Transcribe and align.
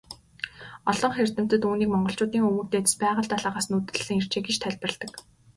Олонх 0.91 1.17
эрдэмтэд 1.23 1.61
үүнийг 1.67 1.89
монголчуудын 1.91 2.47
өвөг 2.49 2.67
дээдэс 2.69 2.93
Байгал 3.01 3.27
далайгаас 3.29 3.67
нүүдэллэн 3.69 4.17
иржээ 4.19 4.41
гэж 4.45 4.57
тайлбарладаг. 4.59 5.11